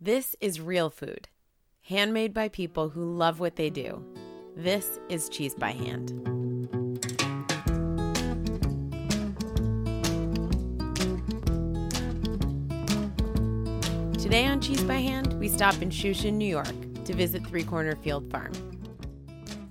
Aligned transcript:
This 0.00 0.36
is 0.42 0.60
real 0.60 0.90
food, 0.90 1.26
handmade 1.80 2.34
by 2.34 2.50
people 2.50 2.90
who 2.90 3.02
love 3.02 3.40
what 3.40 3.56
they 3.56 3.70
do. 3.70 4.04
This 4.54 4.98
is 5.08 5.30
Cheese 5.30 5.54
by 5.54 5.70
Hand. 5.70 6.08
Today 14.20 14.44
on 14.44 14.60
Cheese 14.60 14.84
by 14.84 14.96
Hand, 14.96 15.32
we 15.40 15.48
stop 15.48 15.80
in 15.80 15.88
Shushan, 15.88 16.34
New 16.34 16.44
York 16.44 16.66
to 17.06 17.14
visit 17.14 17.46
Three 17.46 17.64
Corner 17.64 17.96
Field 17.96 18.30
Farm. 18.30 18.52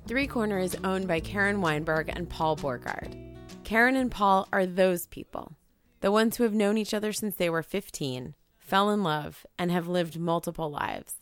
Three 0.08 0.26
Corner 0.26 0.58
is 0.58 0.76
owned 0.84 1.08
by 1.08 1.20
Karen 1.20 1.62
Weinberg 1.62 2.10
and 2.10 2.28
Paul 2.28 2.58
Borghard. 2.58 3.16
Karen 3.64 3.96
and 3.96 4.10
Paul 4.10 4.48
are 4.52 4.66
those 4.66 5.06
people, 5.06 5.56
the 6.02 6.12
ones 6.12 6.38
who 6.38 6.46
have 6.46 6.56
known 6.56 6.80
each 6.80 6.96
other 6.96 7.14
since 7.14 7.36
they 7.36 7.52
were 7.52 7.62
15, 7.62 8.34
fell 8.66 8.90
in 8.90 9.04
love, 9.04 9.46
and 9.60 9.72
have 9.72 9.88
lived 9.88 10.20
multiple 10.20 10.72
lives. 10.72 11.16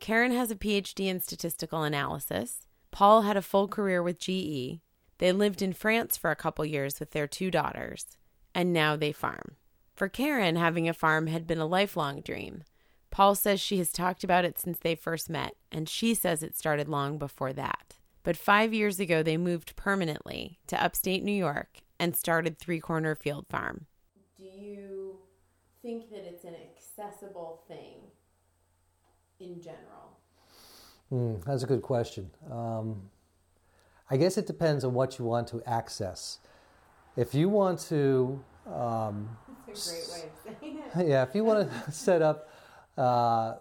Karen 0.00 0.32
has 0.32 0.50
a 0.50 0.56
PhD 0.56 1.06
in 1.06 1.20
statistical 1.20 1.82
analysis. 1.82 2.68
Paul 2.90 3.22
had 3.22 3.36
a 3.36 3.42
full 3.42 3.68
career 3.68 4.02
with 4.02 4.20
GE. 4.20 4.80
They 5.18 5.32
lived 5.32 5.62
in 5.62 5.72
France 5.72 6.16
for 6.16 6.30
a 6.30 6.36
couple 6.36 6.64
years 6.64 7.00
with 7.00 7.12
their 7.12 7.26
two 7.26 7.50
daughters, 7.50 8.06
and 8.54 8.72
now 8.72 8.96
they 8.96 9.12
farm. 9.12 9.56
For 9.96 10.08
Karen, 10.08 10.56
having 10.56 10.88
a 10.88 10.94
farm 10.94 11.26
had 11.26 11.46
been 11.46 11.58
a 11.58 11.66
lifelong 11.66 12.20
dream. 12.20 12.62
Paul 13.10 13.34
says 13.34 13.60
she 13.60 13.78
has 13.78 13.90
talked 13.90 14.22
about 14.22 14.44
it 14.44 14.58
since 14.58 14.78
they 14.78 14.94
first 14.94 15.30
met, 15.30 15.54
and 15.72 15.88
she 15.88 16.14
says 16.14 16.42
it 16.42 16.56
started 16.56 16.88
long 16.88 17.18
before 17.18 17.52
that. 17.54 17.96
But 18.22 18.36
five 18.36 18.74
years 18.74 19.00
ago, 19.00 19.22
they 19.22 19.38
moved 19.38 19.74
permanently 19.74 20.58
to 20.66 20.82
upstate 20.82 21.24
New 21.24 21.32
York 21.32 21.80
and 21.98 22.14
started 22.14 22.58
Three 22.58 22.78
Corner 22.78 23.14
Field 23.14 23.46
Farm. 23.48 23.86
Think 25.82 26.10
that 26.10 26.24
it's 26.26 26.44
an 26.44 26.54
accessible 26.54 27.62
thing 27.68 27.98
in 29.38 29.60
general? 29.62 30.18
Mm, 31.12 31.44
that's 31.44 31.62
a 31.62 31.66
good 31.66 31.82
question. 31.82 32.30
Um, 32.50 33.02
I 34.10 34.16
guess 34.16 34.38
it 34.38 34.46
depends 34.46 34.84
on 34.84 34.94
what 34.94 35.18
you 35.18 35.24
want 35.24 35.48
to 35.48 35.62
access. 35.66 36.38
If 37.16 37.34
you 37.34 37.48
want 37.48 37.78
to, 37.88 38.42
um, 38.66 39.36
that's 39.66 39.86
a 39.86 39.94
great 39.94 40.08
way 40.10 40.28
of 40.28 40.56
saying 40.60 40.78
it. 40.78 41.08
yeah, 41.08 41.22
if 41.22 41.34
you 41.34 41.44
want 41.44 41.70
to 41.70 41.92
set 41.92 42.22
up, 42.22 42.50
uh, 42.96 43.56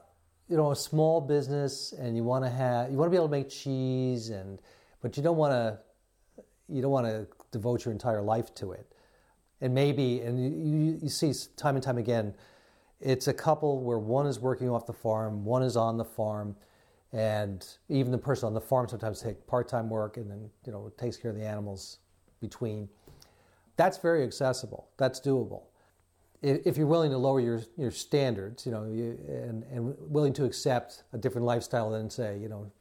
you 0.47 0.57
know, 0.57 0.71
a 0.71 0.75
small 0.75 1.21
business 1.21 1.93
and 1.93 2.15
you 2.15 2.23
want 2.23 2.45
to 2.45 2.49
have, 2.49 2.89
you 2.91 2.97
want 2.97 3.07
to 3.07 3.11
be 3.11 3.17
able 3.17 3.27
to 3.27 3.31
make 3.31 3.49
cheese, 3.49 4.29
and 4.29 4.59
but 5.01 5.17
you 5.17 5.23
don't 5.23 5.37
want 5.37 5.51
to, 5.51 6.43
you 6.69 6.81
don't 6.81 6.91
want 6.91 7.05
to 7.05 7.27
devote 7.51 7.85
your 7.85 7.91
entire 7.91 8.21
life 8.21 8.55
to 8.55 8.71
it. 8.71 8.87
And 9.61 9.73
maybe, 9.73 10.21
and 10.21 10.39
you, 10.39 10.99
you 11.01 11.09
see 11.09 11.33
time 11.55 11.75
and 11.75 11.83
time 11.83 11.97
again, 11.97 12.33
it's 12.99 13.27
a 13.27 13.33
couple 13.33 13.79
where 13.81 13.99
one 13.99 14.27
is 14.27 14.39
working 14.39 14.69
off 14.69 14.85
the 14.85 14.93
farm, 14.93 15.45
one 15.45 15.63
is 15.63 15.75
on 15.75 15.97
the 15.97 16.05
farm, 16.05 16.55
and 17.13 17.65
even 17.89 18.11
the 18.11 18.17
person 18.17 18.47
on 18.47 18.53
the 18.53 18.61
farm 18.61 18.87
sometimes 18.87 19.21
take 19.21 19.47
part-time 19.47 19.89
work 19.89 20.17
and 20.17 20.29
then 20.29 20.49
you 20.65 20.71
know 20.71 20.91
takes 20.97 21.15
care 21.17 21.31
of 21.31 21.37
the 21.37 21.45
animals 21.45 21.99
between. 22.41 22.89
That's 23.77 23.97
very 23.97 24.23
accessible. 24.23 24.89
That's 24.97 25.19
doable. 25.19 25.63
If 26.41 26.77
you're 26.77 26.87
willing 26.87 27.11
to 27.11 27.17
lower 27.17 27.39
your, 27.39 27.61
your 27.77 27.89
standards, 27.89 28.65
you 28.65 28.71
know, 28.71 28.85
you, 28.85 29.17
and, 29.27 29.63
and 29.71 29.95
willing 29.99 30.33
to 30.33 30.45
accept 30.45 31.03
a 31.13 31.17
different 31.17 31.45
lifestyle 31.45 31.89
than 31.89 32.11
say, 32.11 32.37
you 32.37 32.47
know, 32.47 32.71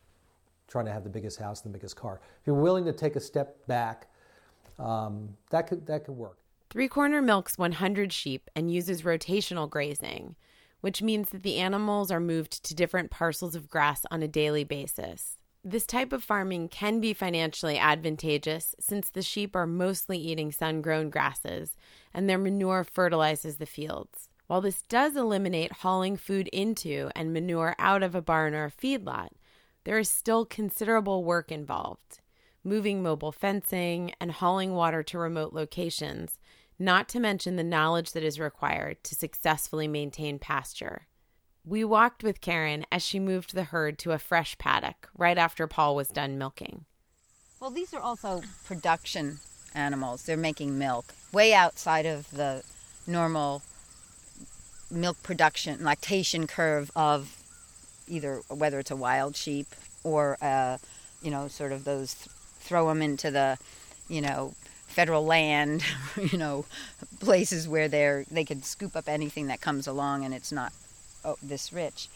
trying 0.68 0.84
to 0.84 0.92
have 0.92 1.04
the 1.04 1.10
biggest 1.10 1.38
house, 1.38 1.62
and 1.64 1.72
the 1.72 1.78
biggest 1.78 1.96
car. 1.96 2.20
If 2.40 2.46
you're 2.46 2.56
willing 2.56 2.84
to 2.84 2.92
take 2.92 3.16
a 3.16 3.20
step 3.20 3.66
back, 3.66 4.08
um, 4.78 5.30
that 5.50 5.66
could 5.66 5.86
that 5.86 6.04
could 6.04 6.16
work. 6.16 6.38
Three 6.76 6.88
Corner 6.88 7.22
milks 7.22 7.56
100 7.56 8.12
sheep 8.12 8.50
and 8.54 8.70
uses 8.70 9.00
rotational 9.00 9.66
grazing, 9.70 10.36
which 10.82 11.00
means 11.00 11.30
that 11.30 11.42
the 11.42 11.56
animals 11.56 12.10
are 12.10 12.20
moved 12.20 12.62
to 12.62 12.74
different 12.74 13.10
parcels 13.10 13.54
of 13.54 13.70
grass 13.70 14.02
on 14.10 14.22
a 14.22 14.28
daily 14.28 14.62
basis. 14.62 15.38
This 15.64 15.86
type 15.86 16.12
of 16.12 16.22
farming 16.22 16.68
can 16.68 17.00
be 17.00 17.14
financially 17.14 17.78
advantageous 17.78 18.74
since 18.78 19.08
the 19.08 19.22
sheep 19.22 19.56
are 19.56 19.66
mostly 19.66 20.18
eating 20.18 20.52
sun 20.52 20.82
grown 20.82 21.08
grasses 21.08 21.78
and 22.12 22.28
their 22.28 22.36
manure 22.36 22.84
fertilizes 22.84 23.56
the 23.56 23.64
fields. 23.64 24.28
While 24.46 24.60
this 24.60 24.82
does 24.82 25.16
eliminate 25.16 25.72
hauling 25.72 26.18
food 26.18 26.46
into 26.48 27.08
and 27.16 27.32
manure 27.32 27.74
out 27.78 28.02
of 28.02 28.14
a 28.14 28.20
barn 28.20 28.54
or 28.54 28.66
a 28.66 28.70
feedlot, 28.70 29.30
there 29.84 29.98
is 29.98 30.10
still 30.10 30.44
considerable 30.44 31.24
work 31.24 31.50
involved 31.50 32.20
moving 32.66 33.02
mobile 33.02 33.32
fencing 33.32 34.12
and 34.20 34.32
hauling 34.32 34.74
water 34.74 35.02
to 35.04 35.18
remote 35.18 35.52
locations, 35.52 36.38
not 36.78 37.08
to 37.08 37.20
mention 37.20 37.56
the 37.56 37.64
knowledge 37.64 38.12
that 38.12 38.22
is 38.22 38.38
required 38.38 39.02
to 39.04 39.14
successfully 39.14 39.88
maintain 39.88 40.38
pasture. 40.38 41.06
We 41.64 41.84
walked 41.84 42.22
with 42.22 42.40
Karen 42.40 42.86
as 42.92 43.02
she 43.02 43.18
moved 43.18 43.54
the 43.54 43.64
herd 43.64 43.98
to 44.00 44.12
a 44.12 44.18
fresh 44.18 44.56
paddock 44.58 45.08
right 45.16 45.36
after 45.36 45.66
Paul 45.66 45.96
was 45.96 46.08
done 46.08 46.38
milking. 46.38 46.84
Well, 47.60 47.70
these 47.70 47.92
are 47.94 48.00
also 48.00 48.42
production 48.64 49.38
animals. 49.74 50.24
They're 50.24 50.36
making 50.36 50.78
milk 50.78 51.14
way 51.32 51.54
outside 51.54 52.06
of 52.06 52.30
the 52.30 52.62
normal 53.06 53.62
milk 54.90 55.22
production, 55.22 55.82
lactation 55.82 56.46
curve 56.46 56.90
of 56.94 57.42
either 58.06 58.42
whether 58.48 58.78
it's 58.78 58.90
a 58.90 58.96
wild 58.96 59.36
sheep 59.36 59.66
or, 60.04 60.38
uh, 60.40 60.78
you 61.22 61.30
know, 61.30 61.48
sort 61.48 61.72
of 61.72 61.84
those 61.84 62.14
th- 62.14 62.28
throw 62.60 62.88
them 62.88 63.02
into 63.02 63.30
the, 63.30 63.58
you 64.08 64.20
know, 64.20 64.54
federal 64.96 65.26
land, 65.26 65.84
you 66.32 66.38
know, 66.38 66.64
places 67.20 67.68
where 67.68 67.86
they're 67.86 68.24
they 68.30 68.44
can 68.44 68.62
scoop 68.62 68.96
up 68.96 69.08
anything 69.08 69.48
that 69.48 69.60
comes 69.60 69.86
along 69.86 70.24
and 70.24 70.32
it's 70.32 70.50
not 70.50 70.72
oh, 71.22 71.36
this 71.42 71.70
rich. 71.70 72.08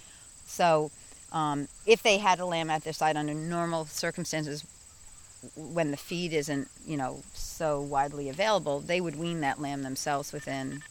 So, 0.46 0.90
um, 1.30 1.68
if 1.84 2.02
they 2.02 2.16
had 2.16 2.40
a 2.40 2.46
lamb 2.46 2.70
at 2.70 2.82
their 2.82 2.94
side 2.94 3.16
under 3.16 3.34
normal 3.34 3.84
circumstances, 3.84 4.64
when 5.56 5.90
the 5.90 5.96
feed 5.98 6.32
isn't, 6.32 6.68
you 6.86 6.96
know, 6.96 7.20
so 7.34 7.80
widely 7.82 8.30
available, 8.30 8.80
they 8.80 9.00
would 9.00 9.16
wean 9.16 9.40
that 9.42 9.60
lamb 9.60 9.82
themselves 9.82 10.32
within 10.32 10.82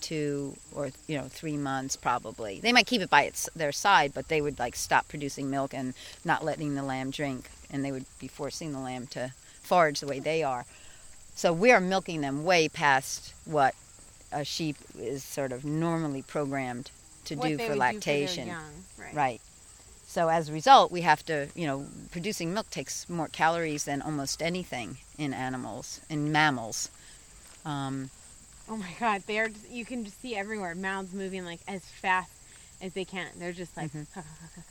two 0.00 0.54
or 0.74 0.90
you 1.06 1.16
know 1.16 1.28
three 1.28 1.58
months 1.58 1.94
probably. 1.96 2.60
They 2.60 2.72
might 2.72 2.86
keep 2.86 3.02
it 3.02 3.10
by 3.10 3.24
its 3.24 3.50
their 3.54 3.72
side, 3.72 4.12
but 4.14 4.28
they 4.28 4.40
would 4.40 4.58
like 4.58 4.76
stop 4.76 5.08
producing 5.08 5.50
milk 5.50 5.74
and 5.74 5.92
not 6.24 6.44
letting 6.44 6.74
the 6.74 6.82
lamb 6.82 7.10
drink, 7.10 7.50
and 7.70 7.84
they 7.84 7.92
would 7.92 8.06
be 8.18 8.28
forcing 8.28 8.72
the 8.72 8.78
lamb 8.78 9.06
to 9.08 9.32
forage 9.62 10.00
the 10.00 10.06
way 10.06 10.20
they 10.20 10.42
are. 10.42 10.64
So 11.34 11.52
we 11.52 11.72
are 11.72 11.80
milking 11.80 12.20
them 12.20 12.44
way 12.44 12.68
past 12.68 13.34
what 13.44 13.74
a 14.32 14.44
sheep 14.44 14.76
is 14.98 15.22
sort 15.24 15.52
of 15.52 15.64
normally 15.64 16.22
programmed 16.22 16.90
to 17.26 17.34
What 17.36 17.48
do 17.48 17.56
they 17.56 17.64
for 17.64 17.70
would 17.70 17.74
do 17.76 17.80
lactation. 17.80 18.46
young, 18.48 18.84
right. 18.98 19.14
Right. 19.14 19.40
So 20.06 20.28
as 20.28 20.48
a 20.48 20.52
result, 20.52 20.92
we 20.92 21.00
have 21.00 21.24
to, 21.26 21.48
you 21.54 21.66
know, 21.66 21.86
producing 22.12 22.54
milk 22.54 22.70
takes 22.70 23.08
more 23.08 23.28
calories 23.28 23.84
than 23.84 24.02
almost 24.02 24.42
anything 24.42 24.98
in 25.18 25.32
animals, 25.34 26.00
in 26.08 26.30
mammals. 26.30 26.88
Um, 27.64 28.10
Oh 28.68 28.76
my 28.76 28.92
god, 28.98 29.24
they're 29.26 29.48
just, 29.48 29.70
you 29.70 29.84
can 29.84 30.04
just 30.04 30.20
see 30.22 30.34
everywhere 30.34 30.74
mouths 30.74 31.12
moving 31.12 31.44
like 31.44 31.60
as 31.68 31.84
fast 31.84 32.30
as 32.80 32.94
they 32.94 33.04
can. 33.04 33.26
They're 33.38 33.52
just 33.52 33.76
like 33.76 33.90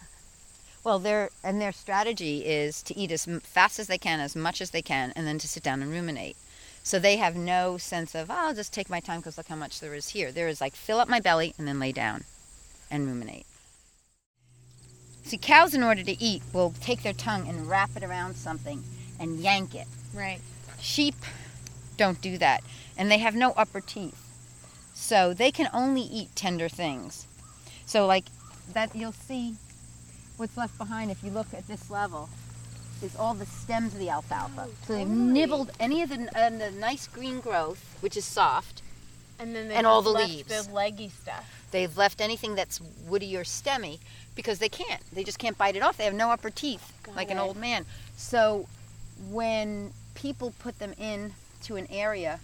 well, 0.83 0.97
their 0.97 1.29
and 1.43 1.61
their 1.61 1.71
strategy 1.71 2.45
is 2.45 2.81
to 2.83 2.97
eat 2.97 3.11
as 3.11 3.25
fast 3.43 3.79
as 3.79 3.87
they 3.87 3.97
can, 3.99 4.19
as 4.19 4.35
much 4.35 4.61
as 4.61 4.71
they 4.71 4.81
can, 4.81 5.13
and 5.15 5.27
then 5.27 5.37
to 5.39 5.47
sit 5.47 5.61
down 5.63 5.81
and 5.81 5.91
ruminate. 5.91 6.35
So 6.83 6.99
they 6.99 7.15
have 7.15 7.35
no 7.35 7.77
sense 7.77 8.13
of, 8.13 8.29
oh, 8.29 8.35
I'll 8.35 8.53
just 8.53 8.73
take 8.73 8.89
my 8.89 8.99
time 8.99 9.21
because 9.21 9.37
look 9.37 9.47
how 9.47 9.55
much 9.55 9.79
there 9.79 9.95
is 9.95 10.09
here. 10.09 10.31
There 10.33 10.49
is 10.49 10.59
like 10.59 10.75
fill 10.75 10.99
up 10.99 11.07
my 11.07 11.21
belly 11.21 11.53
and 11.57 11.65
then 11.65 11.79
lay 11.79 11.93
down 11.93 12.25
and 12.91 13.07
ruminate. 13.07 13.45
See, 15.23 15.37
cows, 15.37 15.73
in 15.73 15.81
order 15.81 16.03
to 16.03 16.21
eat, 16.21 16.43
will 16.51 16.73
take 16.81 17.01
their 17.01 17.13
tongue 17.13 17.47
and 17.47 17.69
wrap 17.69 17.91
it 17.95 18.03
around 18.03 18.35
something 18.35 18.83
and 19.19 19.39
yank 19.39 19.73
it. 19.73 19.87
right. 20.13 20.39
Sheep 20.79 21.15
don't 21.95 22.21
do 22.21 22.37
that, 22.39 22.61
and 22.97 23.09
they 23.09 23.19
have 23.19 23.35
no 23.35 23.51
upper 23.51 23.79
teeth. 23.79 24.19
So 24.93 25.33
they 25.33 25.49
can 25.49 25.69
only 25.73 26.01
eat 26.01 26.35
tender 26.35 26.67
things. 26.67 27.25
So, 27.85 28.05
like 28.05 28.25
that, 28.73 28.93
you'll 28.93 29.13
see 29.13 29.55
what's 30.35 30.57
left 30.57 30.77
behind 30.77 31.09
if 31.09 31.23
you 31.23 31.31
look 31.31 31.53
at 31.53 31.67
this 31.67 31.89
level 31.89 32.29
is 33.01 33.15
all 33.15 33.33
the 33.33 33.45
stems 33.45 33.93
of 33.93 33.99
the 33.99 34.09
alfalfa. 34.09 34.67
So 34.87 34.93
they've 34.93 35.07
nibbled 35.07 35.71
any 35.79 36.01
of 36.01 36.09
the, 36.09 36.29
uh, 36.35 36.49
the 36.49 36.71
nice 36.71 37.07
green 37.07 37.39
growth, 37.39 37.97
which 38.01 38.15
is 38.15 38.25
soft. 38.25 38.81
And 39.39 39.55
then 39.55 39.67
they 39.67 39.75
And 39.75 39.85
all 39.87 40.01
the 40.01 40.11
left 40.11 40.29
leaves. 40.29 40.67
the 40.67 40.71
leggy 40.73 41.09
stuff. 41.09 41.65
They've 41.71 41.95
left 41.97 42.21
anything 42.21 42.55
that's 42.55 42.79
woody 43.07 43.35
or 43.35 43.43
stemmy 43.43 43.99
because 44.35 44.59
they 44.59 44.69
can't. 44.69 45.01
They 45.11 45.23
just 45.23 45.39
can't 45.39 45.57
bite 45.57 45.75
it 45.75 45.81
off. 45.81 45.97
They 45.97 46.05
have 46.05 46.13
no 46.13 46.29
upper 46.29 46.49
teeth, 46.49 46.93
Got 47.03 47.15
like 47.15 47.31
an 47.31 47.39
old 47.39 47.57
man. 47.57 47.85
So 48.15 48.67
when 49.29 49.91
people 50.13 50.53
put 50.59 50.79
them 50.79 50.93
in 50.97 51.33
to 51.63 51.75
an 51.75 51.87
area, 51.89 52.39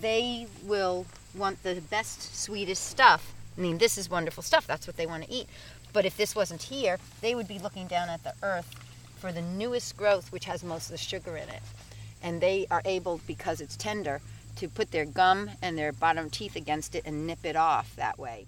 they 0.00 0.46
will 0.64 1.06
want 1.34 1.62
the 1.62 1.80
best, 1.90 2.34
sweetest 2.34 2.84
stuff. 2.86 3.32
I 3.56 3.60
mean, 3.60 3.78
this 3.78 3.98
is 3.98 4.08
wonderful 4.10 4.42
stuff. 4.42 4.66
That's 4.66 4.86
what 4.86 4.96
they 4.96 5.06
want 5.06 5.24
to 5.24 5.30
eat. 5.30 5.46
But 5.94 6.04
if 6.04 6.18
this 6.18 6.36
wasn't 6.36 6.62
here, 6.62 6.98
they 7.22 7.34
would 7.34 7.48
be 7.48 7.58
looking 7.58 7.86
down 7.86 8.10
at 8.10 8.22
the 8.22 8.34
earth 8.42 8.68
for 9.16 9.32
the 9.32 9.40
newest 9.40 9.96
growth, 9.96 10.30
which 10.32 10.44
has 10.44 10.62
most 10.62 10.86
of 10.86 10.90
the 10.90 10.98
sugar 10.98 11.38
in 11.38 11.48
it. 11.48 11.62
And 12.22 12.40
they 12.40 12.66
are 12.70 12.82
able, 12.84 13.20
because 13.26 13.62
it's 13.62 13.76
tender, 13.76 14.20
to 14.56 14.68
put 14.68 14.90
their 14.90 15.06
gum 15.06 15.50
and 15.62 15.78
their 15.78 15.92
bottom 15.92 16.28
teeth 16.30 16.56
against 16.56 16.94
it 16.94 17.04
and 17.06 17.26
nip 17.26 17.44
it 17.44 17.56
off 17.56 17.96
that 17.96 18.18
way. 18.18 18.46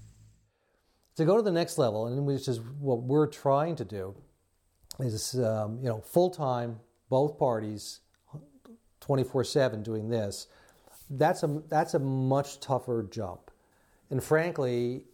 to 1.17 1.25
go 1.25 1.37
to 1.37 1.43
the 1.43 1.53
next 1.53 1.79
level, 1.79 2.07
and 2.07 2.27
which 2.27 2.47
is 2.47 2.61
what 2.79 3.03
we're 3.03 3.27
trying 3.27 3.75
to 3.77 3.85
do, 3.85 4.15
is 5.01 5.35
um, 5.35 5.79
you 5.83 5.89
know 5.89 6.01
full 6.01 6.31
time, 6.31 6.79
both 7.09 7.39
parties, 7.39 8.01
twenty 9.01 9.25
four 9.25 9.45
seven 9.45 9.83
doing 9.83 10.09
this. 10.09 10.47
That's 11.11 11.43
a 11.43 11.63
that's 11.69 11.95
a 11.95 11.99
much 11.99 12.61
tougher 12.61 13.07
jump, 13.11 13.51
and 14.11 14.23
frankly, 14.23 15.05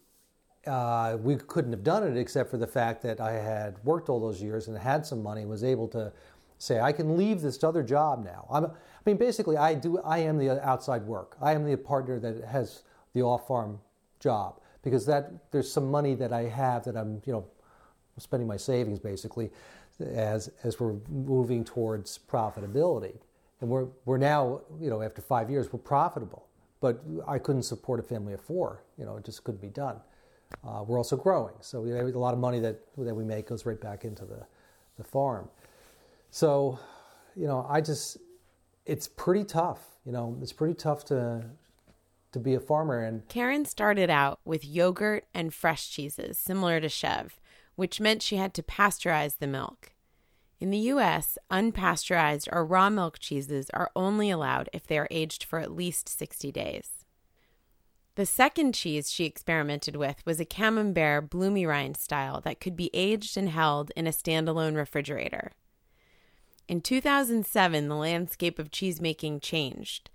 uh, 0.66 1.16
we 1.20 1.36
couldn't 1.36 1.72
have 1.72 1.82
done 1.82 2.06
it 2.06 2.16
except 2.16 2.50
for 2.50 2.56
the 2.56 2.66
fact 2.66 3.02
that 3.02 3.20
I 3.20 3.32
had 3.32 3.82
worked 3.84 4.08
all 4.08 4.20
those 4.20 4.40
years 4.40 4.68
and 4.68 4.78
had 4.78 5.04
some 5.04 5.22
money 5.22 5.42
and 5.42 5.50
was 5.50 5.64
able 5.64 5.88
to 5.88 6.12
say 6.58 6.80
I 6.80 6.92
can 6.92 7.16
leave 7.16 7.40
this 7.40 7.62
other 7.64 7.82
job 7.82 8.24
now. 8.24 8.46
I'm, 8.50 8.66
I 8.66 8.70
mean, 9.04 9.16
basically, 9.16 9.56
I 9.56 9.74
do. 9.74 9.98
I 9.98 10.18
am 10.18 10.38
the 10.38 10.64
outside 10.64 11.02
work. 11.02 11.36
I 11.40 11.52
am 11.52 11.64
the 11.64 11.76
partner 11.76 12.20
that 12.20 12.44
has 12.44 12.84
the 13.14 13.22
off 13.22 13.48
farm 13.48 13.80
job 14.20 14.60
because 14.82 15.04
that 15.06 15.50
there's 15.50 15.70
some 15.70 15.90
money 15.90 16.14
that 16.14 16.32
I 16.32 16.42
have 16.42 16.84
that 16.84 16.96
I'm 16.96 17.20
you 17.24 17.32
know 17.32 17.44
spending 18.18 18.46
my 18.46 18.56
savings 18.56 19.00
basically 19.00 19.50
as 20.00 20.50
as 20.62 20.78
we're 20.78 20.94
moving 21.08 21.64
towards 21.64 22.18
profitability. 22.30 23.16
And 23.60 23.68
we're 23.68 23.86
we're 24.04 24.18
now 24.18 24.60
you 24.80 24.90
know 24.90 25.02
after 25.02 25.20
five 25.20 25.50
years 25.50 25.72
we're 25.72 25.80
profitable, 25.80 26.46
but 26.80 27.02
I 27.26 27.38
couldn't 27.38 27.64
support 27.64 27.98
a 27.98 28.04
family 28.04 28.34
of 28.34 28.40
four. 28.40 28.84
You 28.96 29.04
know, 29.04 29.16
it 29.16 29.24
just 29.24 29.42
couldn't 29.42 29.60
be 29.60 29.68
done. 29.68 29.96
Uh, 30.66 30.82
we're 30.86 30.98
also 30.98 31.16
growing, 31.16 31.54
so 31.60 31.84
know, 31.84 32.06
a 32.06 32.10
lot 32.18 32.34
of 32.34 32.40
money 32.40 32.60
that 32.60 32.80
that 32.98 33.14
we 33.14 33.24
make 33.24 33.48
goes 33.48 33.66
right 33.66 33.80
back 33.80 34.04
into 34.04 34.24
the 34.24 34.46
the 34.96 35.04
farm. 35.04 35.48
So, 36.30 36.78
you 37.36 37.46
know, 37.46 37.66
I 37.68 37.80
just 37.80 38.18
it's 38.86 39.08
pretty 39.08 39.44
tough. 39.44 39.80
You 40.04 40.12
know, 40.12 40.36
it's 40.40 40.52
pretty 40.52 40.74
tough 40.74 41.04
to 41.06 41.44
to 42.32 42.38
be 42.38 42.54
a 42.54 42.60
farmer. 42.60 43.02
And 43.02 43.26
Karen 43.28 43.64
started 43.64 44.10
out 44.10 44.40
with 44.44 44.64
yogurt 44.64 45.24
and 45.34 45.52
fresh 45.52 45.90
cheeses, 45.90 46.38
similar 46.38 46.80
to 46.80 46.88
Chev, 46.88 47.40
which 47.76 48.00
meant 48.00 48.22
she 48.22 48.36
had 48.36 48.54
to 48.54 48.62
pasteurize 48.62 49.38
the 49.38 49.46
milk. 49.46 49.92
In 50.58 50.70
the 50.70 50.78
US, 50.78 51.38
unpasteurized 51.50 52.48
or 52.52 52.64
raw 52.64 52.88
milk 52.88 53.18
cheeses 53.18 53.68
are 53.70 53.90
only 53.96 54.30
allowed 54.30 54.70
if 54.72 54.86
they 54.86 54.96
are 54.96 55.08
aged 55.10 55.44
for 55.44 55.58
at 55.58 55.72
least 55.72 56.08
60 56.08 56.52
days. 56.52 57.01
The 58.14 58.26
second 58.26 58.74
cheese 58.74 59.10
she 59.10 59.24
experimented 59.24 59.96
with 59.96 60.24
was 60.26 60.38
a 60.38 60.44
camembert 60.44 61.30
bloomy 61.30 61.64
rind 61.64 61.96
style 61.96 62.42
that 62.42 62.60
could 62.60 62.76
be 62.76 62.90
aged 62.92 63.38
and 63.38 63.48
held 63.48 63.90
in 63.96 64.06
a 64.06 64.10
standalone 64.10 64.76
refrigerator. 64.76 65.52
In 66.68 66.82
2007, 66.82 67.88
the 67.88 67.96
landscape 67.96 68.58
of 68.58 68.70
cheesemaking 68.70 69.40
changed 69.40 70.10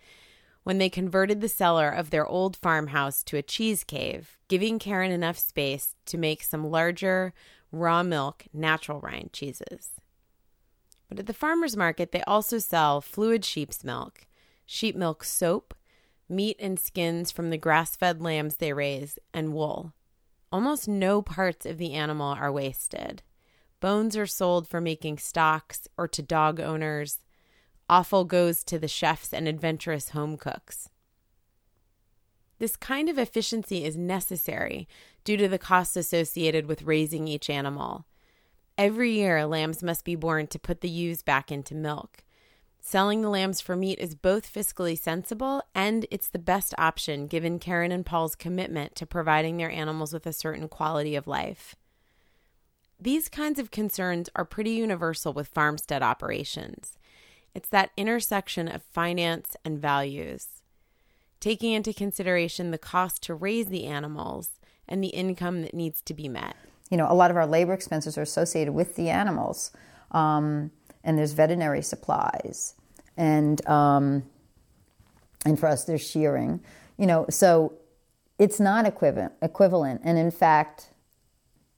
when 0.63 0.79
they 0.79 0.89
converted 0.89 1.39
the 1.39 1.47
cellar 1.47 1.89
of 1.89 2.09
their 2.09 2.27
old 2.27 2.57
farmhouse 2.57 3.23
to 3.23 3.38
a 3.38 3.41
cheese 3.41 3.85
cave, 3.85 4.38
giving 4.49 4.79
Karen 4.79 5.11
enough 5.11 5.39
space 5.39 5.95
to 6.05 6.17
make 6.17 6.44
some 6.44 6.69
larger, 6.69 7.33
raw 7.71 8.03
milk, 8.03 8.44
natural 8.53 8.99
rind 8.99 9.31
cheeses. 9.31 9.91
But 11.07 11.19
at 11.19 11.25
the 11.25 11.33
farmer's 11.33 11.77
market, 11.77 12.11
they 12.11 12.21
also 12.23 12.57
sell 12.57 12.99
fluid 12.99 13.45
sheep's 13.45 13.83
milk, 13.83 14.27
sheep 14.65 14.95
milk 14.95 15.23
soap, 15.23 15.73
meat 16.29 16.57
and 16.59 16.79
skins 16.79 17.31
from 17.31 17.50
the 17.50 17.57
grass 17.57 17.95
fed 17.95 18.21
lambs 18.21 18.57
they 18.57 18.74
raise, 18.74 19.18
and 19.33 19.53
wool. 19.53 19.94
Almost 20.51 20.88
no 20.88 21.21
parts 21.21 21.65
of 21.65 21.77
the 21.77 21.94
animal 21.94 22.33
are 22.33 22.51
wasted. 22.51 23.24
Bones 23.79 24.18
are 24.18 24.25
sold 24.25 24.68
for 24.68 24.81
making 24.81 25.18
stocks 25.18 25.88
or 25.97 26.07
to 26.07 26.21
dog 26.21 26.59
owners. 26.59 27.19
Offal 27.89 28.25
goes 28.25 28.63
to 28.63 28.79
the 28.79 28.88
chefs 28.88 29.33
and 29.33 29.47
adventurous 29.47 30.09
home 30.09 30.38
cooks. 30.38 30.89
This 32.59 32.75
kind 32.75 33.07
of 33.07 33.19
efficiency 33.19 33.85
is 33.85 33.95
necessary 33.95 34.88
due 35.23 35.38
to 35.38 35.47
the 35.47 35.59
costs 35.59 35.95
associated 35.95 36.65
with 36.65 36.83
raising 36.83 37.27
each 37.27 37.50
animal. 37.50 38.06
Every 38.77 39.12
year, 39.12 39.45
lambs 39.45 39.83
must 39.83 40.06
be 40.06 40.15
born 40.15 40.47
to 40.47 40.59
put 40.59 40.81
the 40.81 40.89
ewes 40.89 41.21
back 41.21 41.51
into 41.51 41.75
milk. 41.75 42.23
Selling 42.89 43.22
the 43.22 43.30
lambs 43.30 43.60
for 43.60 43.75
meat 43.75 44.00
is 44.00 44.16
both 44.16 44.50
fiscally 44.50 44.98
sensible 44.98 45.62
and 45.75 46.06
it's 46.10 46.30
the 46.30 46.39
best 46.39 46.74
option 46.78 47.28
given 47.28 47.60
Karen 47.60 47.92
and 47.92 48.06
Paul's 48.06 48.34
commitment 48.34 48.95
to 48.95 49.06
providing 49.06 49.57
their 49.57 49.69
animals 49.69 50.13
with 50.13 50.25
a 50.25 50.31
certain 50.31 50.69
quality 50.69 51.13
of 51.13 51.28
life. 51.28 51.75
These 52.98 53.28
kinds 53.28 53.60
of 53.60 53.72
concerns 53.72 54.30
are 54.38 54.45
pretty 54.45 54.69
universal 54.69 55.34
with 55.34 55.50
farmstead 55.50 56.01
operations. 56.01 56.98
It's 57.54 57.68
that 57.68 57.92
intersection 57.98 58.69
of 58.69 58.84
finance 58.84 59.57
and 59.66 59.78
values, 59.78 60.62
taking 61.42 61.74
into 61.74 61.92
consideration 61.92 62.72
the 62.72 62.78
cost 62.78 63.22
to 63.24 63.36
raise 63.36 63.66
the 63.66 63.83
animals 63.83 64.62
and 64.88 65.04
the 65.04 65.10
income 65.10 65.62
that 65.62 65.74
needs 65.74 66.01
to 66.04 66.13
be 66.13 66.30
met. 66.30 66.56
You 66.90 66.95
know, 66.95 67.12
a 67.12 67.13
lot 67.13 67.31
of 67.31 67.36
our 67.36 67.48
labor 67.48 67.74
expenses 67.74 68.18
are 68.18 68.22
associated 68.22 68.72
with 68.72 68.95
the 68.95 69.10
animals, 69.10 69.72
um, 70.12 70.72
and 71.07 71.18
there's 71.18 71.31
veterinary 71.31 71.81
supplies, 71.81 72.75
and 73.15 73.65
um, 73.68 74.24
and 75.45 75.57
for 75.59 75.68
us, 75.68 75.86
there's 75.86 76.07
shearing. 76.07 76.59
You 76.98 77.07
know, 77.07 77.25
so 77.30 77.74
it's 78.38 78.59
not 78.59 78.86
equivalent. 78.86 79.33
Equivalent, 79.42 80.01
and 80.04 80.18
in 80.18 80.30
fact, 80.30 80.89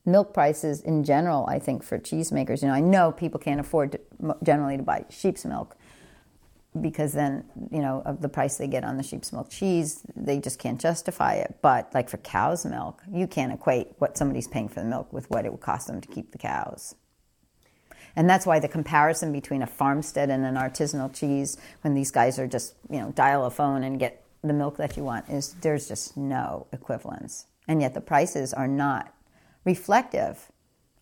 milk 0.04 0.34
prices 0.34 0.82
in 0.82 1.04
general, 1.04 1.46
I 1.48 1.60
think, 1.60 1.84
for 1.84 2.00
cheesemakers, 2.00 2.64
you 2.64 2.68
know, 2.68 2.74
I 2.74 2.82
know 2.82 3.12
people 3.12 3.40
can't 3.40 3.60
afford 3.60 3.92
to, 3.92 4.36
generally 4.44 4.78
to 4.78 4.84
buy 4.84 5.06
sheep's 5.10 5.46
milk 5.46 5.78
because 6.82 7.14
then, 7.14 7.46
you 7.72 7.82
know, 7.82 8.02
of 8.06 8.22
the 8.22 8.30
price 8.30 8.58
they 8.58 8.68
get 8.68 8.84
on 8.84 8.98
the 8.98 9.04
sheep's 9.04 9.32
milk 9.32 9.50
cheese, 9.50 10.02
they 10.16 10.40
just 10.40 10.58
can't 10.60 10.80
justify 10.82 11.34
it. 11.34 11.58
But 11.62 11.94
like 11.94 12.10
for 12.10 12.18
cow's 12.18 12.66
milk, 12.66 13.04
you 13.12 13.28
can't 13.28 13.54
equate 13.54 13.90
what 14.00 14.18
somebody's 14.18 14.48
paying 14.48 14.70
for 14.70 14.80
the 14.80 14.86
milk 14.88 15.12
with 15.14 15.30
what 15.30 15.46
it 15.46 15.52
would 15.52 15.62
cost 15.62 15.88
them 15.88 16.02
to 16.02 16.08
keep 16.08 16.32
the 16.32 16.38
cows. 16.38 16.96
And 18.16 18.30
that's 18.30 18.46
why 18.46 18.60
the 18.60 18.68
comparison 18.68 19.32
between 19.32 19.62
a 19.62 19.68
farmstead 19.68 20.30
and 20.30 20.46
an 20.46 20.56
artisanal 20.56 21.14
cheese, 21.14 21.58
when 21.82 21.94
these 21.94 22.12
guys 22.12 22.40
are 22.40 22.48
just, 22.48 22.74
you 22.90 23.00
know, 23.00 23.12
dial 23.12 23.46
a 23.46 23.52
phone 23.52 23.84
and 23.84 24.00
get 24.00 24.26
the 24.44 24.54
milk 24.54 24.78
that 24.78 24.98
you 24.98 25.04
want, 25.04 25.30
is 25.30 25.54
there's 25.62 25.88
just 25.88 26.18
no 26.18 26.68
equivalence. 26.72 27.46
And 27.68 27.82
yet 27.82 27.94
the 27.94 28.02
prices 28.02 28.54
are 28.54 28.68
not 28.68 29.14
reflective 29.64 30.52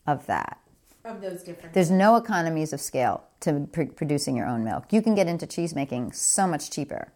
of 0.06 0.25
that. 0.27 0.59
Of 1.06 1.21
those 1.21 1.44
differences. 1.44 1.71
There's 1.74 1.92
no 1.92 2.18
economies 2.18 2.74
of 2.74 2.81
scale 2.81 3.24
to 3.42 3.68
pr- 3.71 3.83
producing 3.83 4.36
your 4.36 4.48
own 4.48 4.63
milk. 4.63 4.92
You 4.92 5.01
can 5.01 5.15
get 5.15 5.27
into 5.27 5.48
cheese 5.48 5.74
making 5.74 6.12
so 6.12 6.48
much 6.48 6.69
cheaper. 6.69 7.13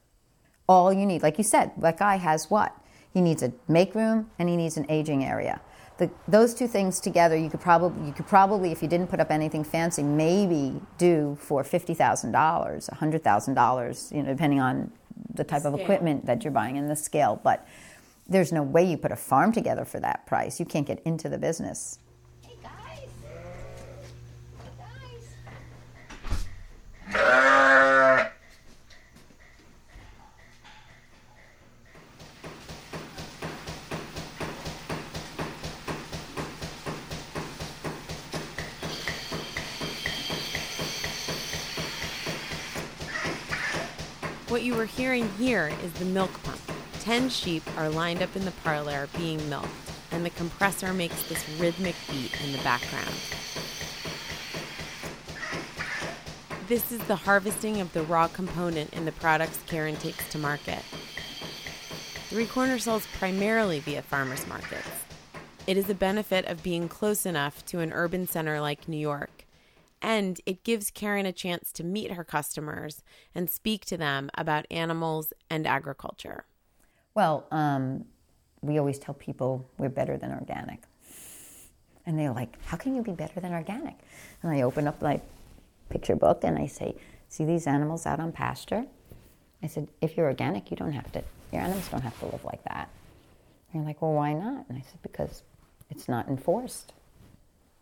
All 0.69 0.93
you 0.93 1.05
need, 1.05 1.23
like 1.23 1.37
you 1.37 1.43
said, 1.43 1.71
that 1.77 1.97
guy 1.97 2.15
has 2.15 2.49
what? 2.49 2.73
He 3.13 3.19
needs 3.19 3.43
a 3.43 3.51
make 3.67 3.93
room 3.93 4.31
and 4.39 4.47
he 4.47 4.55
needs 4.55 4.77
an 4.77 4.85
aging 4.87 5.25
area. 5.25 5.59
The, 6.01 6.09
those 6.27 6.55
two 6.55 6.67
things 6.67 6.99
together, 6.99 7.37
you 7.37 7.47
could 7.47 7.61
probably, 7.61 8.07
you 8.07 8.11
could 8.11 8.25
probably, 8.25 8.71
if 8.71 8.81
you 8.81 8.87
didn't 8.87 9.05
put 9.05 9.19
up 9.19 9.29
anything 9.29 9.63
fancy, 9.63 10.01
maybe 10.01 10.81
do 10.97 11.37
for 11.39 11.63
fifty 11.63 11.93
thousand 11.93 12.31
dollars, 12.31 12.87
hundred 12.87 13.23
thousand 13.23 13.53
dollars, 13.53 14.11
you 14.11 14.23
know, 14.23 14.31
depending 14.31 14.59
on 14.59 14.91
the 15.35 15.43
type 15.43 15.63
of 15.63 15.75
equipment 15.79 16.25
that 16.25 16.43
you're 16.43 16.51
buying 16.51 16.75
and 16.75 16.89
the 16.89 16.95
scale. 16.95 17.39
But 17.43 17.67
there's 18.27 18.51
no 18.51 18.63
way 18.63 18.83
you 18.83 18.97
put 18.97 19.11
a 19.11 19.15
farm 19.15 19.51
together 19.51 19.85
for 19.85 19.99
that 19.99 20.25
price. 20.25 20.59
You 20.59 20.65
can't 20.65 20.87
get 20.87 21.03
into 21.05 21.29
the 21.29 21.37
business. 21.37 21.99
What 44.61 44.67
you 44.67 44.75
were 44.75 44.85
hearing 44.85 45.27
here 45.39 45.71
is 45.83 45.91
the 45.93 46.05
milk 46.05 46.31
pump. 46.43 46.61
Ten 46.99 47.29
sheep 47.29 47.63
are 47.77 47.89
lined 47.89 48.21
up 48.21 48.35
in 48.35 48.45
the 48.45 48.51
parlor 48.63 49.09
being 49.17 49.49
milked, 49.49 49.71
and 50.11 50.23
the 50.23 50.29
compressor 50.29 50.93
makes 50.93 51.27
this 51.27 51.43
rhythmic 51.59 51.95
beat 52.11 52.39
in 52.43 52.51
the 52.51 52.59
background. 52.59 53.09
This 56.67 56.91
is 56.91 56.99
the 57.05 57.15
harvesting 57.15 57.81
of 57.81 57.91
the 57.93 58.03
raw 58.03 58.27
component 58.27 58.93
in 58.93 59.05
the 59.05 59.11
products 59.13 59.57
Karen 59.65 59.95
takes 59.95 60.29
to 60.29 60.37
market. 60.37 60.83
Three 62.29 62.45
Corner 62.45 62.77
sells 62.77 63.07
primarily 63.17 63.79
via 63.79 64.03
farmers 64.03 64.45
markets. 64.45 64.87
It 65.65 65.75
is 65.75 65.89
a 65.89 65.95
benefit 65.95 66.45
of 66.45 66.61
being 66.61 66.87
close 66.87 67.25
enough 67.25 67.65
to 67.65 67.79
an 67.79 67.91
urban 67.93 68.27
center 68.27 68.61
like 68.61 68.87
New 68.87 68.97
York, 68.97 69.45
and 70.01 70.41
it 70.45 70.63
gives 70.63 70.89
Karen 70.89 71.25
a 71.25 71.31
chance 71.31 71.71
to 71.73 71.83
meet 71.83 72.13
her 72.13 72.23
customers 72.23 73.03
and 73.35 73.49
speak 73.49 73.85
to 73.85 73.97
them 73.97 74.29
about 74.33 74.65
animals 74.71 75.33
and 75.49 75.67
agriculture. 75.67 76.45
Well, 77.13 77.45
um, 77.51 78.05
we 78.61 78.77
always 78.77 78.99
tell 78.99 79.13
people 79.13 79.67
we're 79.77 79.89
better 79.89 80.17
than 80.17 80.31
organic. 80.31 80.81
And 82.05 82.17
they're 82.17 82.33
like, 82.33 82.61
how 82.65 82.77
can 82.77 82.95
you 82.95 83.03
be 83.03 83.11
better 83.11 83.39
than 83.39 83.53
organic? 83.53 83.95
And 84.41 84.51
I 84.51 84.61
open 84.61 84.87
up 84.87 85.01
my 85.01 85.21
picture 85.89 86.15
book 86.15 86.43
and 86.43 86.57
I 86.57 86.67
say, 86.67 86.95
see 87.29 87.45
these 87.45 87.67
animals 87.67 88.05
out 88.05 88.19
on 88.19 88.31
pasture? 88.31 88.85
I 89.61 89.67
said, 89.67 89.87
if 90.01 90.17
you're 90.17 90.25
organic, 90.25 90.71
you 90.71 90.77
don't 90.77 90.93
have 90.93 91.11
to, 91.11 91.23
your 91.51 91.61
animals 91.61 91.87
don't 91.89 92.01
have 92.01 92.17
to 92.19 92.25
live 92.25 92.43
like 92.43 92.63
that. 92.63 92.89
And 93.71 93.81
you're 93.81 93.87
like, 93.87 94.01
well, 94.01 94.13
why 94.13 94.33
not? 94.33 94.65
And 94.67 94.77
I 94.77 94.81
said, 94.81 95.01
because 95.03 95.43
it's 95.89 96.09
not 96.09 96.27
enforced. 96.27 96.93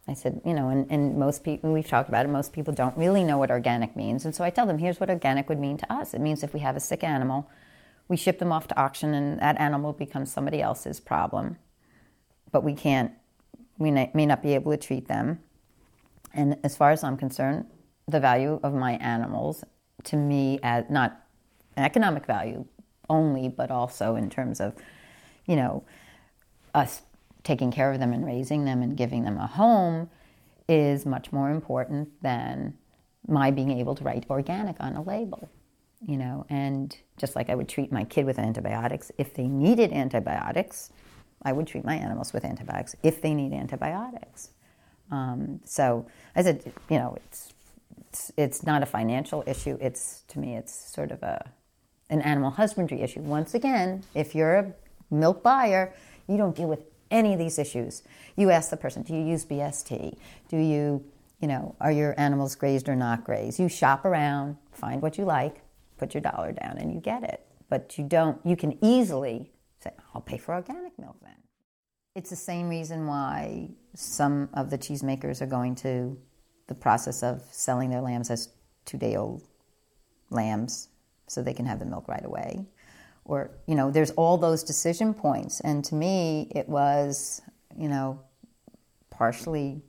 I 0.09 0.13
said, 0.13 0.41
you 0.43 0.53
know, 0.53 0.69
and, 0.69 0.89
and 0.89 1.17
most 1.17 1.43
people, 1.43 1.71
we've 1.71 1.87
talked 1.87 2.09
about 2.09 2.25
it, 2.25 2.29
most 2.29 2.51
people 2.51 2.73
don't 2.73 2.97
really 2.97 3.23
know 3.23 3.37
what 3.37 3.51
organic 3.51 3.95
means. 3.95 4.25
And 4.25 4.33
so 4.33 4.43
I 4.43 4.49
tell 4.49 4.65
them, 4.65 4.79
here's 4.79 4.99
what 4.99 5.09
organic 5.09 5.47
would 5.49 5.59
mean 5.59 5.77
to 5.77 5.93
us. 5.93 6.13
It 6.13 6.21
means 6.21 6.43
if 6.43 6.53
we 6.53 6.61
have 6.61 6.75
a 6.75 6.79
sick 6.79 7.03
animal, 7.03 7.49
we 8.07 8.17
ship 8.17 8.39
them 8.39 8.51
off 8.51 8.67
to 8.69 8.79
auction 8.79 9.13
and 9.13 9.39
that 9.39 9.59
animal 9.59 9.93
becomes 9.93 10.31
somebody 10.31 10.61
else's 10.61 10.99
problem. 10.99 11.57
But 12.51 12.63
we 12.63 12.73
can't, 12.73 13.11
we 13.77 13.91
may 13.91 14.25
not 14.25 14.41
be 14.41 14.55
able 14.55 14.71
to 14.71 14.77
treat 14.77 15.07
them. 15.07 15.39
And 16.33 16.57
as 16.63 16.75
far 16.75 16.91
as 16.91 17.03
I'm 17.03 17.17
concerned, 17.17 17.65
the 18.07 18.19
value 18.19 18.59
of 18.63 18.73
my 18.73 18.93
animals 18.93 19.63
to 20.05 20.15
me, 20.15 20.59
as 20.63 20.85
not 20.89 21.23
an 21.75 21.83
economic 21.83 22.25
value 22.25 22.65
only, 23.09 23.47
but 23.47 23.69
also 23.69 24.15
in 24.15 24.29
terms 24.29 24.59
of, 24.59 24.73
you 25.45 25.55
know, 25.55 25.83
us 26.73 27.01
taking 27.43 27.71
care 27.71 27.91
of 27.91 27.99
them 27.99 28.13
and 28.13 28.25
raising 28.25 28.65
them 28.65 28.81
and 28.81 28.97
giving 28.97 29.23
them 29.23 29.37
a 29.37 29.47
home 29.47 30.09
is 30.67 31.05
much 31.05 31.31
more 31.31 31.49
important 31.49 32.09
than 32.21 32.77
my 33.27 33.51
being 33.51 33.71
able 33.71 33.95
to 33.95 34.03
write 34.03 34.25
organic 34.29 34.75
on 34.79 34.95
a 34.95 35.01
label 35.01 35.49
you 36.05 36.17
know? 36.17 36.45
And 36.49 36.95
just 37.17 37.35
like 37.35 37.49
i 37.49 37.55
would 37.55 37.67
treat 37.67 37.91
my 37.91 38.03
kid 38.05 38.25
with 38.25 38.39
antibiotics 38.39 39.11
if 39.17 39.33
they 39.33 39.47
needed 39.47 39.91
antibiotics 39.91 40.89
i 41.43 41.51
would 41.51 41.67
treat 41.67 41.83
my 41.83 41.95
animals 41.95 42.31
with 42.33 42.45
antibiotics 42.45 42.95
if 43.03 43.21
they 43.21 43.33
need 43.33 43.53
antibiotics. 43.53 44.51
Um, 45.11 45.59
so 45.65 46.05
i 46.35 46.43
said 46.43 46.71
you 46.89 46.97
know 46.97 47.17
it's, 47.25 47.53
it's 48.07 48.31
it's 48.37 48.63
not 48.63 48.83
a 48.83 48.85
financial 48.85 49.43
issue. 49.45 49.77
It's 49.81 50.23
to 50.29 50.39
me 50.39 50.55
it's 50.55 50.73
sort 50.73 51.11
of 51.11 51.21
a 51.23 51.51
an 52.09 52.21
animal 52.21 52.51
husbandry 52.51 53.01
issue. 53.01 53.19
Once 53.19 53.53
again 53.53 54.03
if 54.15 54.33
you're 54.33 54.55
a 54.55 54.73
milk 55.11 55.43
buyer 55.43 55.93
you 56.27 56.37
don't 56.37 56.55
deal 56.55 56.67
with 56.67 56.88
any 57.11 57.33
of 57.33 57.39
these 57.39 57.59
issues. 57.59 58.03
You 58.35 58.49
ask 58.49 58.69
the 58.69 58.77
person, 58.77 59.03
do 59.03 59.13
you 59.13 59.23
use 59.23 59.45
BST? 59.45 60.17
Do 60.47 60.57
you, 60.57 61.03
you 61.39 61.47
know, 61.47 61.75
are 61.79 61.91
your 61.91 62.13
animals 62.19 62.55
grazed 62.55 62.89
or 62.89 62.95
not 62.95 63.23
grazed? 63.23 63.59
You 63.59 63.69
shop 63.69 64.05
around, 64.05 64.57
find 64.71 65.01
what 65.01 65.17
you 65.17 65.25
like, 65.25 65.61
put 65.97 66.13
your 66.13 66.21
dollar 66.21 66.51
down, 66.51 66.77
and 66.77 66.93
you 66.93 66.99
get 66.99 67.23
it. 67.23 67.45
But 67.69 67.97
you 67.97 68.03
don't, 68.03 68.39
you 68.45 68.55
can 68.55 68.77
easily 68.83 69.51
say, 69.79 69.91
I'll 70.13 70.21
pay 70.21 70.37
for 70.37 70.55
organic 70.55 70.97
milk 70.97 71.17
then. 71.21 71.35
It's 72.15 72.29
the 72.29 72.35
same 72.35 72.69
reason 72.69 73.07
why 73.07 73.69
some 73.95 74.49
of 74.53 74.69
the 74.69 74.77
cheesemakers 74.77 75.41
are 75.41 75.47
going 75.47 75.75
to 75.75 76.17
the 76.67 76.75
process 76.75 77.23
of 77.23 77.43
selling 77.51 77.89
their 77.89 78.01
lambs 78.01 78.29
as 78.29 78.49
two 78.85 78.97
day 78.97 79.15
old 79.15 79.43
lambs 80.29 80.89
so 81.27 81.41
they 81.41 81.53
can 81.53 81.65
have 81.65 81.79
the 81.79 81.85
milk 81.85 82.07
right 82.07 82.25
away 82.25 82.65
or 83.29 83.51
you 83.67 83.75
know 83.75 83.91
there's 83.91 84.11
all 84.11 84.37
those 84.37 84.63
decision 84.63 85.13
points. 85.13 85.61
And 85.61 85.85
to 85.85 85.95
me 85.95 86.51
it 86.55 86.67
was 86.67 87.41
you 87.77 87.87
know 87.87 88.19
partially 89.11 89.81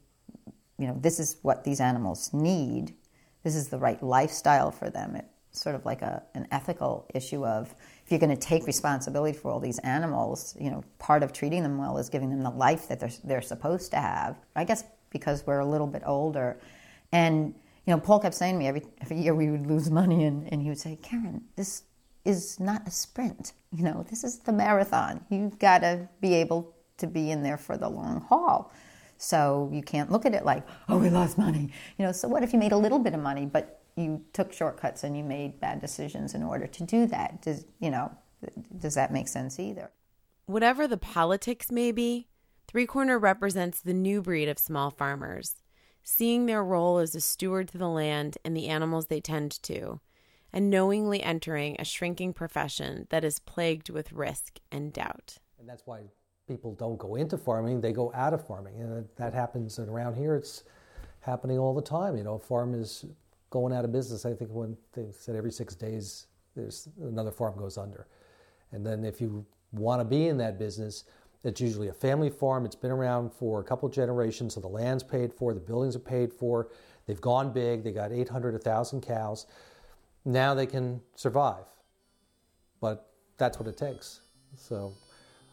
you 0.79 0.87
know 0.87 0.97
this 1.01 1.19
is 1.19 1.37
what 1.43 1.65
these 1.65 1.81
animals 1.81 2.31
need. 2.33 2.95
This 3.43 3.57
is 3.57 3.69
the 3.69 3.79
right 3.79 4.01
lifestyle 4.03 4.71
for 4.71 4.91
them. 4.91 5.17
It's 5.17 5.63
sort 5.63 5.75
of 5.75 5.85
like 5.87 6.03
a, 6.03 6.23
an 6.35 6.47
ethical 6.53 7.07
issue 7.15 7.45
of 7.47 7.75
if 8.05 8.11
you're 8.11 8.21
going 8.21 8.31
to 8.31 8.37
take 8.37 8.67
responsibility 8.67 9.37
for 9.37 9.51
all 9.51 9.59
these 9.59 9.81
animals 9.81 10.57
you 10.61 10.71
know 10.71 10.85
part 11.01 11.25
of 11.25 11.33
treating 11.33 11.65
them 11.65 11.77
well 11.77 11.99
is 11.99 12.09
giving 12.09 12.31
them 12.31 12.45
the 12.45 12.51
life 12.51 12.87
that 12.87 13.01
they're, 13.01 13.11
they're 13.25 13.43
supposed 13.43 13.91
to 13.91 13.97
have 13.97 14.37
i 14.55 14.63
guess 14.63 14.85
because 15.11 15.45
we're 15.45 15.59
a 15.59 15.67
little 15.67 15.89
bit 15.89 16.03
older. 16.07 16.61
And 17.11 17.55
you 17.85 17.93
know 17.93 17.99
paul 17.99 18.21
kept 18.21 18.37
saying 18.37 18.55
to 18.55 18.59
me 18.61 18.69
every, 18.69 18.83
every 19.01 19.17
year 19.17 19.35
we 19.35 19.51
would 19.51 19.67
lose 19.67 19.91
money 19.91 20.25
and, 20.25 20.47
and 20.53 20.63
he 20.63 20.69
would 20.69 20.79
say 20.79 20.97
karen 21.03 21.43
this 21.57 21.83
is 22.31 22.59
not 22.59 22.87
a 22.87 22.91
sprint. 22.91 23.53
You 23.73 23.85
know, 23.85 24.07
this 24.09 24.25
is 24.25 24.39
the 24.39 24.53
marathon. 24.53 25.25
You've 25.29 25.59
got 25.59 25.81
to 25.81 26.09
be 26.21 26.35
able 26.35 26.75
to 26.99 27.07
be 27.07 27.31
in 27.31 27.43
there 27.43 27.59
for 27.59 27.77
the 27.77 27.89
long 27.89 28.23
haul. 28.23 28.73
So 29.19 29.69
you 29.73 29.83
can't 29.83 30.11
look 30.11 30.25
at 30.25 30.35
it 30.35 30.45
like, 30.45 30.67
oh, 30.89 30.99
we 30.99 31.11
lost 31.11 31.37
money. 31.37 31.71
You 31.99 32.07
know, 32.07 32.13
so 32.13 32.27
what 32.27 32.43
if 32.43 32.53
you 32.53 32.59
made 32.59 32.73
a 32.73 32.79
little 32.79 32.99
bit 32.99 33.13
of 33.13 33.21
money, 33.21 33.45
but 33.45 33.83
you 33.97 34.25
took 34.33 34.53
shortcuts 34.53 35.05
and 35.05 35.17
you 35.17 35.23
made 35.23 35.61
bad 35.61 35.81
decisions 35.81 36.35
in 36.35 36.43
order 36.43 36.67
to 36.67 36.85
do 36.85 37.07
that? 37.09 37.43
Does 37.43 37.67
you 37.81 37.91
know, 37.91 38.11
does 38.79 38.95
that 38.95 39.13
make 39.13 39.29
sense 39.29 39.61
either? 39.61 39.91
Whatever 40.47 40.89
the 40.89 40.97
politics 40.97 41.71
may 41.71 41.93
be, 41.93 42.29
Three 42.67 42.87
Corner 42.87 43.19
represents 43.19 43.81
the 43.81 43.93
new 43.93 44.23
breed 44.23 44.49
of 44.49 44.59
small 44.59 44.91
farmers, 44.91 45.57
seeing 46.03 46.47
their 46.47 46.65
role 46.65 46.99
as 46.99 47.15
a 47.15 47.21
steward 47.21 47.69
to 47.69 47.79
the 47.79 47.89
land 47.89 48.39
and 48.45 48.57
the 48.57 48.69
animals 48.69 49.07
they 49.07 49.21
tend 49.21 49.63
to 49.65 50.01
and 50.53 50.71
knowingly 50.71 51.23
entering 51.23 51.77
a 51.79 51.85
shrinking 51.85 52.33
profession 52.33 53.07
that 53.11 53.25
is 53.25 53.39
plagued 53.39 53.91
with 53.91 54.13
risk 54.13 54.59
and 54.71 54.93
doubt. 54.93 55.39
And 55.59 55.69
that's 55.69 55.83
why 55.87 56.01
people 56.49 56.75
don't 56.75 56.99
go 56.99 57.15
into 57.15 57.39
farming, 57.39 57.81
they 57.81 57.93
go 57.93 58.13
out 58.15 58.35
of 58.35 58.47
farming. 58.47 58.81
And 58.81 59.07
that 59.17 59.33
happens 59.33 59.79
and 59.79 59.89
around 59.89 60.17
here, 60.17 60.35
it's 60.35 60.65
happening 61.21 61.59
all 61.59 61.75
the 61.75 61.83
time. 61.83 62.17
You 62.17 62.25
know, 62.25 62.35
a 62.35 62.39
farm 62.39 62.75
is 62.75 63.05
going 63.51 63.73
out 63.73 63.85
of 63.85 63.93
business. 63.93 64.25
I 64.25 64.35
think 64.35 64.51
when 64.51 64.77
they 64.93 65.07
said 65.13 65.37
every 65.37 65.53
six 65.53 65.75
days, 65.75 66.27
there's 66.57 66.89
another 67.03 67.31
farm 67.31 67.57
goes 67.57 67.79
under. 67.79 68.09
And 68.73 68.85
then 68.85 69.05
if 69.05 69.21
you 69.21 69.45
want 69.73 70.01
to 70.01 70.05
be 70.05 70.29
in 70.29 70.37
that 70.39 70.59
business, 70.59 71.05
it's 71.45 71.61
usually 71.61 71.89
a 71.89 71.93
family 71.93 72.31
farm. 72.31 72.65
It's 72.65 72.77
been 72.77 72.91
around 72.91 73.33
for 73.33 73.61
a 73.61 73.65
couple 73.65 73.89
generations, 73.89 74.55
so 74.55 74.61
the 74.61 74.69
land's 74.69 75.03
paid 75.03 75.33
for, 75.33 75.55
the 75.55 75.61
buildings 75.61 75.97
are 75.97 76.01
paid 76.01 76.33
for. 76.33 76.69
They've 77.07 77.21
gone 77.21 77.53
big. 77.53 77.83
They 77.83 77.93
got 77.93 78.13
800, 78.13 78.53
1,000 78.55 79.01
cows 79.01 79.47
now 80.25 80.55
they 80.55 80.67
can 80.67 81.01
survive. 81.15 81.65
But 82.81 83.11
that's 83.39 83.59
what 83.59 83.69
it 83.69 83.77
takes. 83.77 84.21
So, 84.57 84.95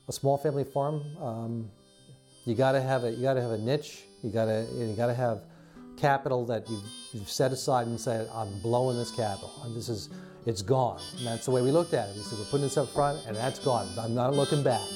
a 0.07 0.11
small 0.13 0.37
family 0.37 0.63
farm, 0.63 1.03
um, 1.21 1.69
you 2.45 2.55
got 2.55 2.71
to 2.73 2.81
have 2.81 3.03
a 3.03 3.11
you 3.11 3.23
got 3.23 3.33
to 3.33 3.41
have 3.41 3.51
a 3.51 3.57
niche. 3.57 4.03
You 4.23 4.31
got 4.31 4.45
to 4.45 4.65
you 4.73 4.93
got 4.95 5.07
to 5.07 5.13
have 5.13 5.41
capital 5.97 6.45
that 6.45 6.69
you've, 6.69 6.83
you've 7.11 7.29
set 7.29 7.51
aside 7.51 7.87
and 7.87 7.99
said, 7.99 8.29
I'm 8.33 8.59
blowing 8.59 8.97
this 8.97 9.11
capital, 9.11 9.51
and 9.63 9.75
this 9.75 9.89
is 9.89 10.09
it's 10.45 10.61
gone. 10.61 11.01
And 11.17 11.27
that's 11.27 11.45
the 11.45 11.51
way 11.51 11.61
we 11.61 11.71
looked 11.71 11.93
at 11.93 12.09
it. 12.09 12.15
We 12.15 12.21
said, 12.21 12.39
we're 12.39 12.45
putting 12.45 12.61
this 12.61 12.77
up 12.77 12.87
front, 12.89 13.25
and 13.27 13.35
that's 13.35 13.59
gone. 13.59 13.89
I'm 13.99 14.15
not 14.15 14.33
looking 14.33 14.63
back. 14.63 14.87